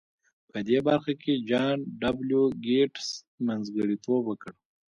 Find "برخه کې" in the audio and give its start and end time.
0.87-1.33